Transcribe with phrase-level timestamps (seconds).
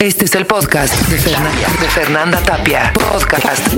[0.00, 1.18] Este es el podcast de
[1.88, 2.92] Fernanda, Tapia.
[2.92, 3.74] Podcast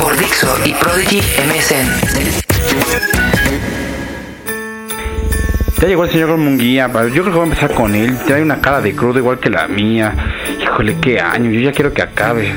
[0.00, 1.86] por Dixo y Prodigy MSN.
[5.80, 6.88] Ya llegó el señor Munguía.
[6.88, 8.18] Yo creo que voy a empezar con él.
[8.26, 10.14] Trae una cara de crudo igual que la mía.
[10.60, 11.52] Híjole, qué año.
[11.52, 12.52] Yo ya quiero que acabe.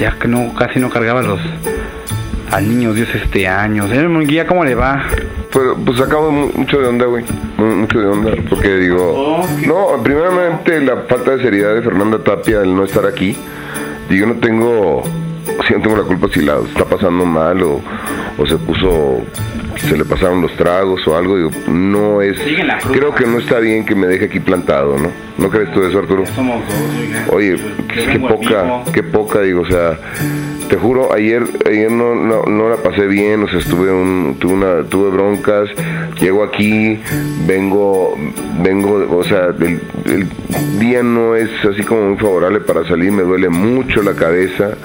[0.00, 1.40] Ya que no, casi no cargaba los
[2.50, 3.86] al niño Dios este año.
[3.86, 5.06] Señor Munguía, ¿cómo le va?
[5.52, 7.24] Pero pues acabo mu- mucho de onda, güey.
[7.56, 8.30] Mu- Mucho de onda.
[8.48, 9.42] Porque digo.
[9.66, 13.36] No, primeramente la falta de seriedad de Fernanda Tapia al no estar aquí.
[14.08, 15.02] Digo, no tengo.
[15.66, 17.80] Si no tengo la culpa si la está pasando mal o,
[18.38, 19.20] o se puso.
[19.76, 21.36] Se le pasaron los tragos o algo.
[21.36, 22.38] Digo, no es.
[22.92, 25.10] Creo que no está bien que me deje aquí plantado, ¿no?
[25.38, 26.24] ¿No crees tú eso, Arturo?
[26.26, 27.34] Somos dos.
[27.34, 29.98] Oye, Yo qué poca, qué poca, digo, o sea,
[30.70, 34.52] te juro, ayer, ayer no, no, no la pasé bien, o sea, estuve un, tuve
[34.52, 35.68] una, tuve broncas,
[36.20, 36.96] llego aquí,
[37.44, 38.14] vengo,
[38.62, 43.24] vengo, o sea, el, el día no es así como muy favorable para salir, me
[43.24, 44.76] duele mucho la cabeza.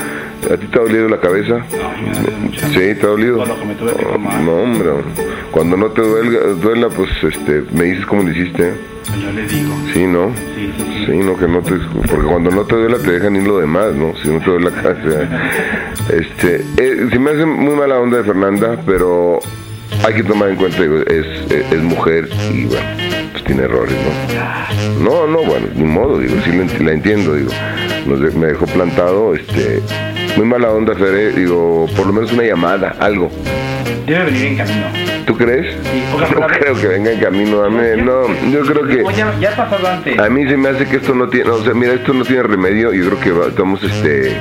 [0.51, 1.65] ¿A ti te ha dolido la cabeza?
[1.71, 2.57] Ay, me.
[2.57, 3.37] Sí, ¿te ha dolido?
[3.37, 4.41] Por lo que me tuve que tomar.
[4.41, 4.89] No, hombre,
[5.51, 8.73] cuando no te duelga, duela, pues, este, me dices cómo le hiciste,
[9.15, 9.73] Pues Yo le digo.
[9.93, 10.31] sí, ¿no?
[10.35, 11.05] Sí, sí, sí.
[11.05, 11.71] Sí, no, que no te.
[12.09, 14.13] Porque cuando no te duela te dejan ir lo demás, ¿no?
[14.21, 15.27] Si no te duele la cabeza.
[16.09, 16.55] Este.
[16.77, 19.39] Eh, sí me hace muy mala onda de Fernanda, pero
[20.05, 22.85] hay que tomar en cuenta, digo, es, es, es mujer y bueno,
[23.31, 23.95] pues tiene errores,
[24.99, 25.03] ¿no?
[25.03, 27.51] No, no, bueno, ni modo, digo, sí la, ent- la entiendo, digo.
[28.35, 29.81] Me dejó plantado, este.
[30.37, 33.31] Muy mala onda, Fere, digo, por lo menos una llamada, algo.
[34.05, 34.85] Debe venir en camino.
[35.25, 35.75] ¿Tú crees?
[35.83, 36.03] Sí,
[36.39, 39.03] no creo que venga en camino, a mí, no, yo creo que...
[39.17, 40.19] Ya, ya ha pasado antes.
[40.19, 42.43] A mí se me hace que esto no tiene, o sea, mira, esto no tiene
[42.43, 42.93] remedio.
[42.93, 44.37] Yo creo que va- tomamos este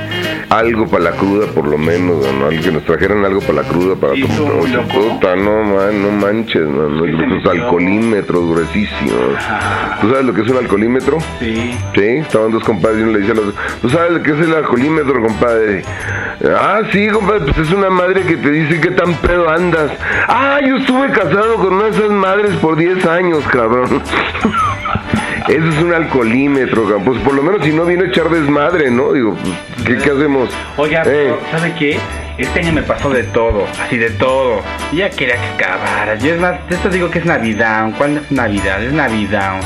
[0.49, 2.49] algo para la cruda, por lo menos, ¿no?
[2.49, 4.69] Que nos trajeran algo para la cruda, para ¿Y tomar.
[4.69, 4.87] loco?
[4.93, 6.97] puta, no, man, no manches, man,
[7.29, 9.13] los alcoholímetros gruesísimos.
[10.01, 11.17] ¿Tú sabes lo que es un alcoholímetro?
[11.39, 11.75] Sí.
[11.95, 14.39] Sí, estaban dos compadres y uno le dice a los ¿tú sabes lo que es
[14.39, 15.81] el alcoholímetro, compadre?
[16.57, 19.91] Ah, sí, compadre, pues es una madre que te dice qué tan pedo andas.
[20.27, 24.01] Ah, yo estuve casado con una de esas madres por 10 años, cabrón.
[25.47, 29.11] Eso es un alcoholímetro, pues por lo menos si no viene a echar desmadre, ¿no?
[29.13, 29.35] Digo,
[29.85, 30.49] ¿qué, qué hacemos?
[30.75, 31.99] Oiga, Eh, pero, ¿sabe qué?
[32.37, 34.61] Este año me pasó de todo, así de todo.
[34.91, 36.15] Ya quería que acabara.
[36.15, 37.91] Yo es más, de esto digo que es Navidad.
[37.97, 38.83] ¿Cuál es Navidad?
[38.83, 39.59] Es Navidad.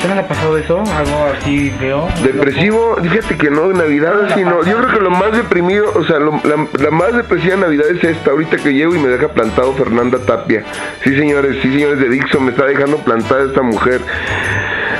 [0.00, 0.78] ¿Usted no le ha pasado eso?
[0.78, 2.08] ¿Algo así feo?
[2.24, 4.64] Depresivo, fíjate que no, Navidad así no.
[4.64, 8.02] Yo creo que lo más deprimido, o sea, lo- la, la más depresiva Navidad es
[8.02, 8.30] esta.
[8.30, 10.64] Ahorita que llego y me deja plantado Fernanda Tapia.
[11.04, 14.00] Sí, señores, sí, señores de Dixon, me está dejando plantada esta mujer.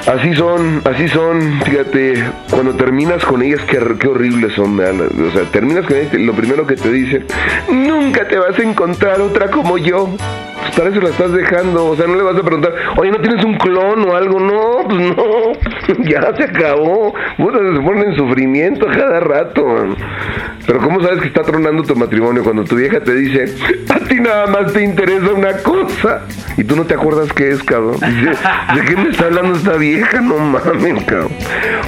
[0.07, 5.31] Así son, así son, fíjate, cuando terminas con ellas, qué, qué horribles son, la- o
[5.33, 7.27] sea, terminas con ellas, y lo primero que te dicen,
[7.71, 10.11] nunca te vas a encontrar otra como yo.
[10.61, 13.19] Pues para eso la estás dejando, o sea, no le vas a preguntar, oye, ¿no
[13.19, 14.39] tienes un clon o algo?
[14.41, 17.15] No, pues no, ya se acabó.
[17.37, 19.65] Puta, se ponen en sufrimiento cada rato.
[20.67, 23.55] Pero ¿cómo sabes que está tronando tu matrimonio cuando tu vieja te dice,
[23.89, 26.23] a ti nada más te interesa una cosa?
[26.57, 27.95] Y tú no te acuerdas qué es, cabrón.
[27.95, 28.31] Dice,
[28.75, 30.21] ¿De qué me está hablando esta vieja?
[30.21, 31.33] No mames, cabrón.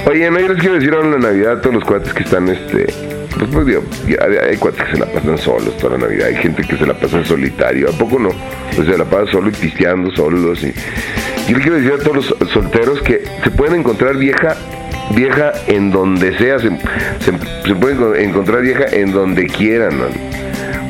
[0.09, 2.23] Oye, no, yo les quiero decir ahora en la Navidad a todos los cuates que
[2.23, 3.12] están, este...
[3.37, 3.83] Pues, pues digo,
[4.49, 6.93] hay, cuates que se la pasan solos toda la Navidad, hay gente que se la
[6.93, 8.29] pasa solitario, ¿a poco no?
[8.75, 10.67] Pues se la pasa solo y pisteando solos y...
[11.51, 14.55] Le quiero decir a todos los solteros que se pueden encontrar vieja
[15.13, 17.33] vieja en donde sea, se, se,
[17.67, 20.09] se puede enco- encontrar vieja en donde quieran, man.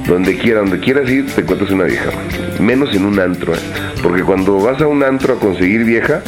[0.07, 2.11] donde quieran, donde quieras ir te encuentras una vieja,
[2.59, 3.59] menos en un antro, ¿eh?
[4.03, 6.21] Porque cuando vas a un antro a conseguir vieja,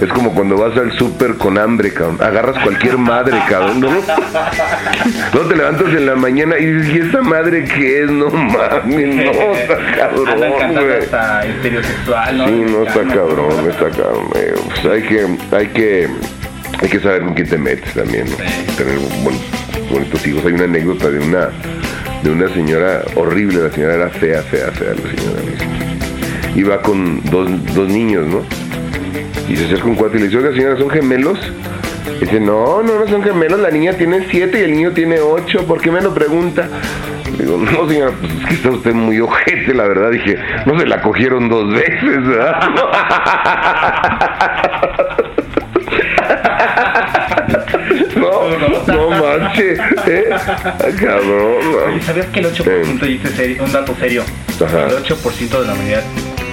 [0.00, 3.90] es como cuando vas al súper con hambre, cabrón, agarras cualquier madre, cabrón, ¿no?
[3.90, 8.10] No te levantas en la mañana y dices, ¿y esa madre qué es?
[8.10, 10.38] No mames, no, está cabrón,
[10.72, 10.98] güey.
[10.98, 11.44] hasta
[12.32, 12.46] ¿no?
[12.48, 14.28] Sí, no está cabrón, está cabrón.
[14.32, 15.26] Pues hay que,
[15.56, 16.08] hay que,
[16.82, 18.36] hay que saber con quién te metes también, ¿no?
[18.36, 18.76] Sí.
[18.76, 20.44] Tener buen- bonitos hijos.
[20.46, 21.48] Hay una anécdota de una,
[22.22, 23.58] de una señora horrible.
[23.62, 25.89] La señora era fea, fea, fea, la señora.
[26.54, 26.60] Misma.
[26.60, 28.42] Iba con dos, dos niños, ¿no?
[29.48, 31.38] Y se acerca un cuate y le dice, oiga señora, ¿son gemelos?
[32.20, 35.20] Y dice, no, no, no son gemelos, la niña tiene siete y el niño tiene
[35.20, 36.68] ocho, ¿por qué me lo pregunta?
[37.38, 40.10] Digo, no señora, pues es que está usted muy ojete, la verdad.
[40.10, 40.36] Dije,
[40.66, 42.60] no se la cogieron dos veces, ¿verdad?
[48.16, 50.28] No, no manches, ¿eh?
[51.00, 52.02] Cabrón, Oye, man.
[52.02, 54.22] ¿sabías que el 8%, y este es un dato serio,
[54.64, 54.86] Ajá.
[54.86, 56.02] el 8% de la humanidad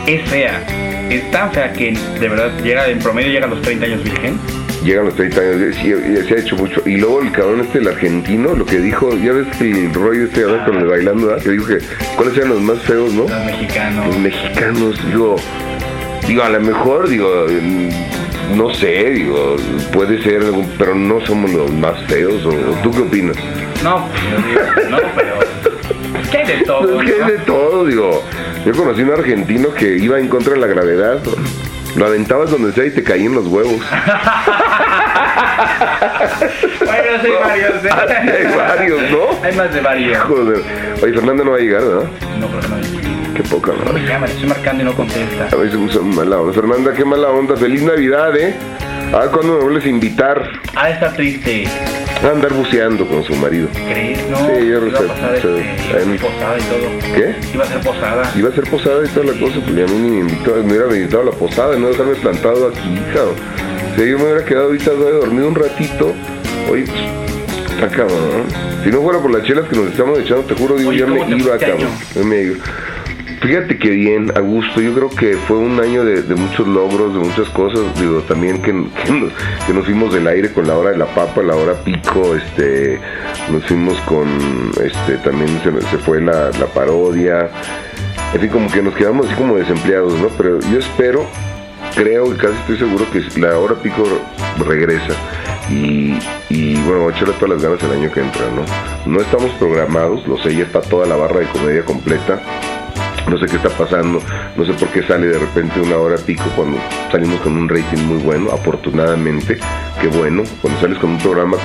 [0.07, 0.63] es fea?
[1.09, 4.39] Es tan fea que de verdad llega, en promedio llega a los 30 años virgen.
[4.83, 5.93] Llegan los 30 años, sí,
[6.27, 6.81] se ha hecho mucho.
[6.85, 10.25] Y luego el cabrón este, el argentino, lo que dijo, ya ves que el rollo
[10.25, 11.43] este ahora con el bailando, ¿verdad?
[11.43, 11.79] que dijo que
[12.15, 13.23] cuáles eran los más feos, ¿no?
[13.27, 14.07] Los mexicanos.
[14.07, 15.35] Los mexicanos, digo,
[16.25, 17.47] digo, a lo mejor, digo,
[18.55, 19.57] no sé, digo,
[19.91, 20.43] puede ser,
[20.77, 22.45] pero no somos los más feos.
[22.45, 22.51] ¿O
[22.81, 23.35] tú qué opinas?
[23.83, 25.37] No, pues, no, pero.
[26.31, 27.01] ¿Qué hay de todo?
[27.01, 28.23] Es que hay de todo, digo.
[28.65, 31.19] Yo conocí un argentino que iba en contra de la gravedad.
[31.95, 33.81] Lo aventabas donde sea y te caían los huevos.
[36.85, 36.93] bueno,
[37.23, 37.85] hay varios.
[37.85, 37.89] ¿eh?
[37.91, 39.43] hay varios, ¿no?
[39.43, 40.17] Hay más de varios.
[40.23, 40.61] Joder.
[41.01, 42.09] Oye, Fernando no va a llegar, ¿verdad?
[42.39, 42.77] No, pero no.
[43.33, 44.07] Qué poca No me madre.
[44.07, 45.47] llama, le estoy marcando y no contesta.
[45.51, 46.53] A mí se hizo mala onda.
[46.53, 47.55] Fernanda, qué mala onda.
[47.55, 48.55] Feliz Navidad, ¿eh?
[49.13, 50.43] Ah, ¿cuándo me vuelves a invitar
[50.75, 51.65] Ah, está triste.
[52.23, 53.67] A andar buceando con su marido?
[53.73, 54.27] ¿Crees?
[54.29, 54.37] No.
[54.37, 57.13] Sí, yo iba a pasar este, posada y todo.
[57.15, 57.35] ¿Qué?
[57.53, 58.31] Iba a ser posada.
[58.35, 60.55] Iba a ser posada y toda la cosa, pues ya a mí ni me invitó,
[60.55, 63.35] me hubiera invitado a la posada y no dejarme plantado aquí, cabrón.
[63.95, 66.13] Si yo me hubiera quedado ahorita dormido un ratito,
[66.71, 68.45] oye, pues, está cabrón.
[68.83, 71.07] Si no fuera por las chelas que nos estamos echando, te juro, digo, Oye, ya
[71.07, 71.89] me ¿cómo te iba, cabrón.
[72.23, 72.55] Me iba.
[73.41, 74.81] Fíjate que bien, a gusto.
[74.81, 77.81] Yo creo que fue un año de, muchos logros, de muchas cosas.
[77.99, 78.71] Digo, también que,
[79.65, 82.35] que nos, fuimos del aire con la hora de la papa, la hora pico.
[82.35, 82.99] Este,
[83.51, 84.27] nos fuimos con,
[84.83, 87.49] este, también se, se fue la, la parodia.
[88.33, 90.29] En fin, como que nos quedamos así como desempleados, ¿no?
[90.29, 91.25] Pero yo espero,
[91.95, 94.03] creo y casi estoy seguro que la hora pico
[94.65, 95.13] regresa.
[95.69, 96.17] Y,
[96.49, 99.11] y bueno, echarle todas las ganas el año que entra, ¿no?
[99.11, 102.41] No estamos programados, lo sé, ya está toda la barra de comedia completa
[103.27, 104.21] no sé qué está pasando,
[104.55, 106.77] no sé por qué sale de repente una hora pico cuando
[107.11, 109.57] salimos con un rating muy bueno, afortunadamente,
[110.01, 111.57] qué bueno, cuando sales con un programa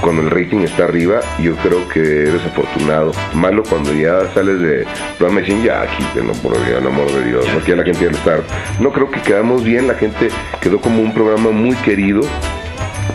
[0.00, 3.12] cuando el rating está arriba, yo creo que eres afortunado.
[3.34, 4.86] Malo cuando ya sales de
[5.18, 8.16] programa y dicen, ya, quítenlo, por el amor de Dios, aquí la gente ya lo
[8.16, 8.40] está.
[8.80, 10.28] No creo que quedamos bien, la gente
[10.60, 12.20] quedó como un programa muy querido,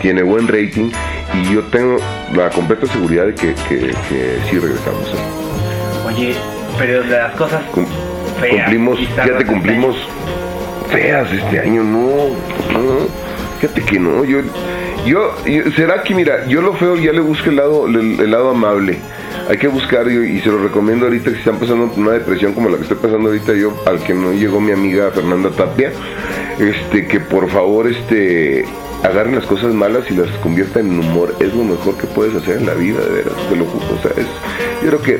[0.02, 0.90] tiene buen rating
[1.34, 1.96] y yo tengo
[2.34, 5.08] la completa seguridad de que, que, que sí regresamos.
[5.08, 6.06] ¿eh?
[6.06, 6.34] Oye,
[6.78, 7.86] pero de las cosas Cum-
[8.40, 8.56] feas.
[8.56, 9.96] cumplimos, fíjate, de cumplimos
[10.90, 12.08] feas este año, no,
[12.72, 13.06] no,
[13.60, 14.38] fíjate que no, yo,
[15.06, 18.30] yo, yo- será que mira, yo lo feo ya le busco el lado, el, el
[18.30, 18.98] lado amable,
[19.48, 22.52] hay que buscar y, y se lo recomiendo ahorita que si están pasando una depresión
[22.54, 25.90] como la que estoy pasando ahorita yo, al que no llegó mi amiga Fernanda Tapia,
[26.58, 28.64] este, que por favor, este,
[29.02, 32.58] agarren las cosas malas y las conviertan en humor, es lo mejor que puedes hacer
[32.58, 34.26] en la vida, de veras, te lo juro, o sea, es,
[34.82, 35.18] yo creo que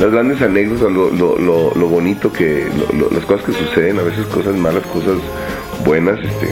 [0.00, 2.66] las grandes anécdotas, lo, lo, lo, lo bonito que,
[3.12, 5.18] las cosas que suceden, a veces cosas malas, cosas
[5.84, 6.48] buenas, este,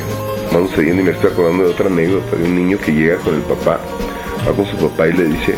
[0.52, 3.34] van sucediendo y me estoy acordando de otra anécdota de un niño que llega con
[3.34, 3.80] el papá,
[4.48, 5.54] va con su papá y le dice,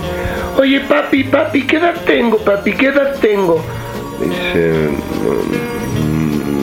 [0.58, 2.72] oye papi, papi, ¿qué edad tengo, papi?
[2.72, 3.60] ¿Qué edad tengo?
[4.20, 4.88] Dice,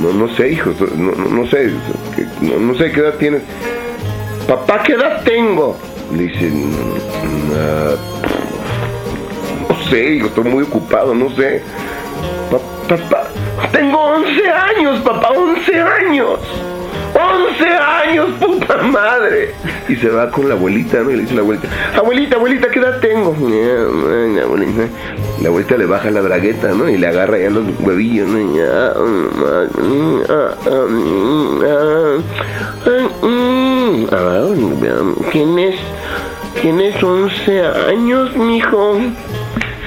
[0.02, 1.70] no, no, sé, hijo, no, no, sé,
[2.42, 3.42] no, no sé qué edad tienes.
[4.48, 5.78] Papá, ¿qué edad tengo?
[6.16, 6.74] Le dice, "Mm,
[7.14, 7.41] ah, no
[9.92, 11.62] sé, hijo, estoy muy ocupado, no sé.
[12.50, 13.24] Pa- Papá,
[13.72, 16.40] tengo 11 años, papá, 11 años.
[17.14, 19.54] 11 años, puta madre.
[19.88, 21.12] Y se va con la abuelita, ¿no?
[21.12, 23.36] Y le dice a la abuelita, abuelita, abuelita, ¿qué edad tengo?
[25.42, 26.90] La abuelita, la le baja la bragueta, ¿no?
[26.90, 28.40] Y le agarra ya los huevillos, ¿no?
[28.40, 28.94] Y ya,
[35.32, 35.76] ¿Tienes,
[36.62, 38.98] tienes 11 años, mijo.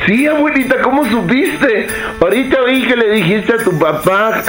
[0.07, 1.87] Sí, abuelita, ¿cómo supiste?
[2.21, 4.43] Ahorita vi que le dijiste a tu papá.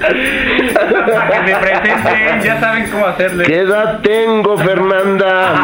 [0.00, 3.44] Para que se presenten, ya saben cómo hacerle.
[3.44, 5.54] ¿Qué edad tengo, Fernanda?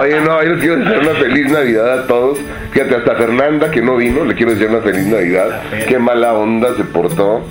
[0.00, 2.38] Oye, no, yo les quiero desear una feliz Navidad a todos.
[2.72, 5.62] Fíjate, hasta Fernanda, que no vino, le quiero desear una feliz Navidad.
[5.86, 7.44] Qué mala onda se portó.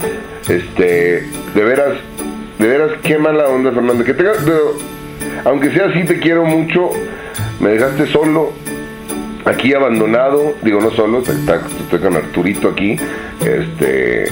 [0.50, 1.94] Este, de veras,
[2.58, 4.04] de veras, qué mala onda, Fernanda.
[4.04, 4.76] Que tengas, pero,
[5.44, 6.90] aunque sea así, te quiero mucho.
[7.60, 8.54] Me dejaste solo,
[9.46, 10.54] aquí abandonado.
[10.62, 12.96] Digo, no solo, estoy, con Arturito aquí.
[13.42, 14.26] Este,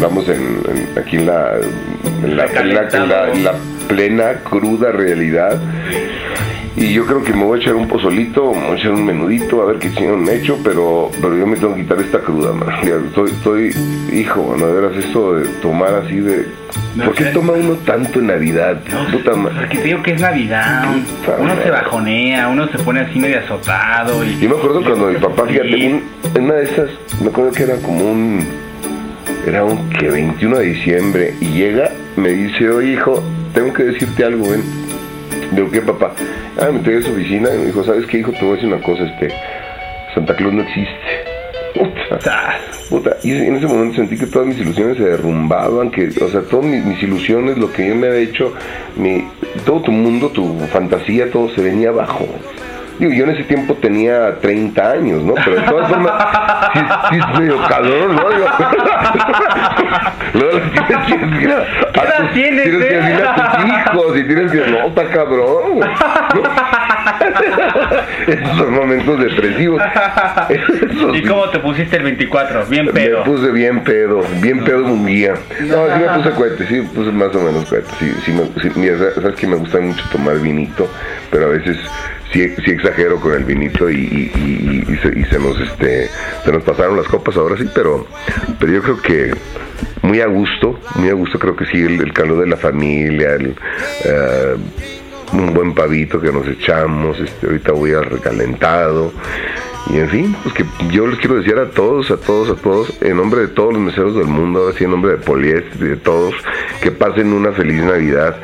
[0.00, 1.54] vamos en, en- aquí en la,
[2.22, 3.54] en la, en la- en la- en la
[3.88, 5.60] plena, cruda realidad.
[6.76, 9.06] Y yo creo que me voy a echar un pozolito, me voy a echar un
[9.06, 12.18] menudito, a ver qué chingón me echo, pero, pero yo me tengo que quitar esta
[12.18, 12.68] cruda, man.
[12.82, 13.70] Estoy, estoy,
[14.12, 16.46] hijo, no de veras eso de tomar así de...
[16.96, 18.80] No ¿Por qué toma uno tanto en Navidad?
[19.12, 19.56] Puta madre.
[19.60, 20.84] Porque te digo que es Navidad.
[21.40, 24.24] Uno se bajonea, uno se pone así medio azotado.
[24.24, 26.02] Y, Yo me acuerdo cuando mi papá, fíjate, un-
[26.34, 26.90] en una de esas,
[27.20, 28.44] me acuerdo que era como un,
[29.46, 33.22] era un que 21 de diciembre, y llega, me dice, oye hijo,
[33.54, 34.62] tengo que decirte algo, ven.
[35.54, 36.12] Digo, ¿qué papá?
[36.60, 38.32] Ah, me trae a su oficina y me dijo, ¿sabes qué hijo?
[38.32, 39.28] Te voy a decir una cosa, este,
[40.12, 40.90] Santa Claus no existe.
[41.74, 42.20] Puta.
[42.20, 42.86] ¡Zas!
[42.90, 46.42] Puta, y en ese momento sentí que todas mis ilusiones se derrumbaban, que, o sea,
[46.42, 48.52] todas mis, mis ilusiones, lo que yo me había hecho,
[48.96, 49.28] mi,
[49.64, 52.26] todo tu mundo, tu fantasía, todo se venía abajo.
[52.98, 55.34] Digo, yo en ese tiempo tenía 30 años, ¿no?
[55.34, 56.12] Pero de todas formas,
[56.74, 56.80] sí,
[57.10, 58.22] sí es medio cabrón, ¿no?
[60.34, 63.00] Luego tienes que decir a, ¿Qué edad tus- tienes, tienes que eh?
[63.00, 65.88] decirle a tus hijos y tienes que, no, está cabrón, güey.
[68.26, 69.82] Esos son momentos depresivos.
[70.48, 72.66] Esos- ¿Y cómo te pusiste el 24?
[72.66, 73.24] Bien me pedo.
[73.24, 75.34] puse bien pedo, bien pedo munguía.
[75.60, 77.88] No, sí me puse cohete, sí me puse más o menos cohete.
[77.98, 80.88] Sí, sí me, sí, mira, sa- sabes que me gusta mucho tomar vinito,
[81.30, 81.76] pero a veces
[82.32, 84.32] sí, sí exagero con el vinito y, y-
[84.88, 86.08] y- y se, y se nos este
[86.44, 88.06] se nos pasaron las copas ahora sí, pero
[88.58, 89.34] pero yo creo que
[90.14, 93.56] muy a gusto, muy a gusto creo que sí, el, calor de la familia, el,
[94.04, 94.54] eh,
[95.32, 99.12] un buen pavito que nos echamos, este, ahorita voy al recalentado.
[99.90, 103.02] Y en fin, pues que yo les quiero decir a todos, a todos, a todos,
[103.02, 105.96] en nombre de todos los meseros del mundo, ahora sí en nombre de Poliés de
[105.96, 106.34] todos,
[106.80, 108.36] que pasen una feliz Navidad,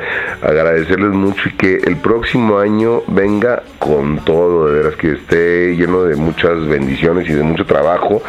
[0.42, 6.02] agradecerles mucho y que el próximo año venga con todo, de veras que esté lleno
[6.02, 8.20] de muchas bendiciones y de mucho trabajo,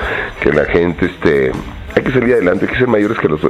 [0.41, 1.51] que la gente esté
[1.95, 3.41] hay que salir adelante, hay que ser mayores que los,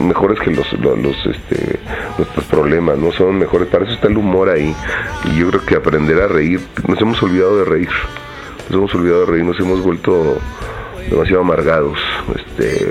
[0.00, 1.80] mejores que los, los, los, este,
[2.18, 4.74] nuestros problemas, no son mejores, para eso está el humor ahí.
[5.24, 7.90] Y yo creo que aprender a reír, nos hemos olvidado de reír,
[8.70, 10.38] nos hemos olvidado de reír, nos hemos vuelto
[11.10, 11.98] demasiado amargados,
[12.34, 12.84] este,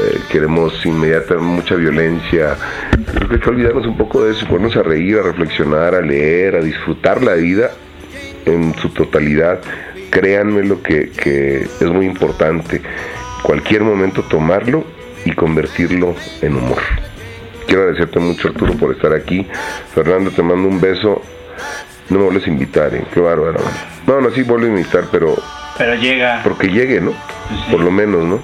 [0.00, 2.56] eh, queremos inmediata mucha violencia.
[3.12, 6.00] Creo que hay que olvidarnos un poco de eso, ponernos a reír, a reflexionar, a
[6.00, 7.70] leer, a disfrutar la vida
[8.46, 9.60] en su totalidad.
[10.10, 12.80] Créanme lo que, que es muy importante.
[13.44, 14.84] Cualquier momento tomarlo
[15.26, 16.78] y convertirlo en humor.
[17.66, 19.46] Quiero agradecerte mucho Arturo por estar aquí.
[19.94, 21.20] Fernando, te mando un beso.
[22.08, 23.04] No me vuelves a invitar, ¿eh?
[23.12, 23.60] Qué bárbaro.
[24.06, 25.36] No, no, sí vuelvo a invitar, pero
[25.76, 26.40] Pero llega.
[26.42, 27.12] porque llegue, ¿no?
[27.70, 28.40] Por lo menos, ¿no?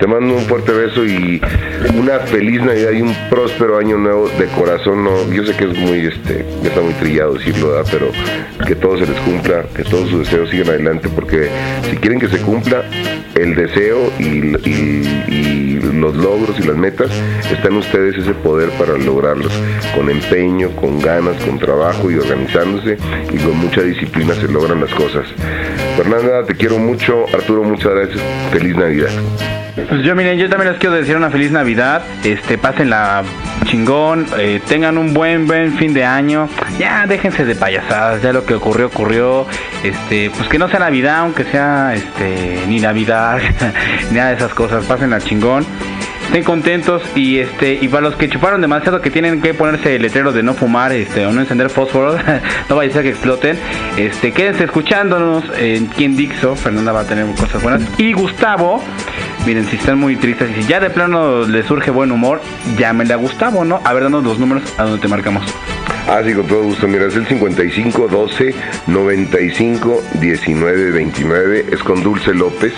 [0.00, 1.42] Te mando un fuerte beso y
[1.94, 5.04] una feliz Navidad y un próspero año nuevo de corazón.
[5.04, 8.10] No, yo sé que es muy, este, está muy trillado decirlo, pero
[8.66, 11.50] que todo se les cumpla, que todos sus deseos sigan adelante, porque
[11.90, 12.82] si quieren que se cumpla
[13.34, 17.10] el deseo y, y- y los logros y las metas,
[17.52, 19.52] están ustedes ese poder para lograrlos,
[19.94, 22.96] con empeño, con ganas, con trabajo y organizándose
[23.32, 25.26] y con mucha disciplina se logran las cosas.
[26.02, 27.26] Fernanda, te quiero mucho.
[27.34, 28.22] Arturo, muchas gracias.
[28.50, 29.10] Feliz Navidad.
[29.74, 33.22] Pues yo miren, yo también les quiero decir una feliz Navidad, este, pásenla
[33.66, 38.54] chingón, eh, tengan un buen fin de año, ya déjense de payasadas, ya lo que
[38.54, 39.46] ocurrió ocurrió,
[39.84, 43.38] este, pues que no sea Navidad, aunque sea este ni Navidad,
[44.10, 45.66] ni nada de esas cosas, pásenla chingón.
[46.30, 50.02] Estén contentos y este y para los que chuparon demasiado que tienen que ponerse el
[50.02, 52.20] letrero de no fumar este o no encender fósforos,
[52.68, 53.58] no vaya a ser que exploten.
[53.96, 58.80] Este, quédense escuchándonos en Quien Dixo, Fernanda va a tener cosas buenas y Gustavo
[59.44, 62.40] Miren, si están muy tristes y si ya de plano les surge buen humor,
[62.78, 63.80] llámenle a Gustavo, ¿no?
[63.84, 65.42] A ver, danos los números a donde te marcamos.
[66.12, 66.88] Ah, sí, con todo gusto.
[66.88, 68.52] Mira, es el 55 12
[68.88, 71.66] 95 19 29.
[71.70, 72.72] Es con Dulce López.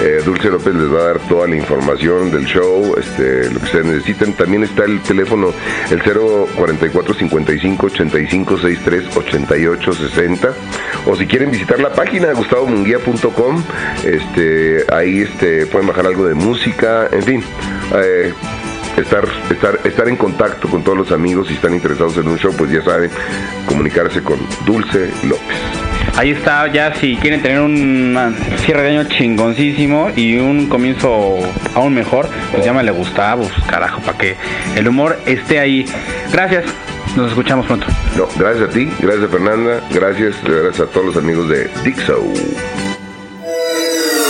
[0.00, 3.64] Eh, Dulce López les va a dar toda la información del show, este, lo que
[3.64, 4.34] ustedes necesiten.
[4.34, 5.52] También está el teléfono,
[5.90, 10.52] el 044 55 85 63 88 60.
[11.06, 13.64] O si quieren visitar la página gustavomunguía.com,
[14.04, 17.44] este, ahí este, pueden bajar algo de música, en fin.
[17.96, 18.32] eh,
[19.00, 22.52] estar, estar, estar en contacto con todos los amigos si están interesados en un show,
[22.56, 23.10] pues ya saben,
[23.66, 25.56] comunicarse con Dulce López.
[26.16, 31.38] Ahí está, ya si quieren tener un cierre de año chingoncísimo y un comienzo
[31.74, 34.36] aún mejor, pues llámale a Gustavo, pues, carajo, para que
[34.76, 35.86] el humor esté ahí.
[36.32, 36.64] Gracias,
[37.16, 37.86] nos escuchamos pronto.
[38.16, 42.22] No, gracias a ti, gracias a Fernanda, gracias, gracias a todos los amigos de Dixo.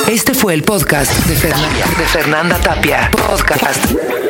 [0.09, 3.11] Este fue el podcast de Fernanda, de Fernanda Tapia.
[3.13, 4.30] Podcast